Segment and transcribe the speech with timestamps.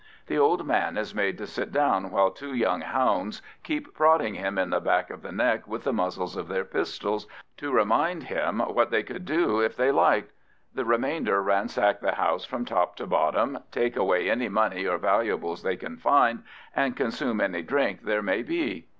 [0.25, 4.57] The old man is made to sit down while two young hounds keep prodding him
[4.57, 7.27] in the back of the neck with the muzzles of their pistols,
[7.57, 10.31] to remind him what they could do if they liked.
[10.73, 15.61] The remainder ransack the house from top to bottom, take away any money or valuables
[15.61, 16.41] they can find,
[16.75, 18.87] and consume any drink there may be.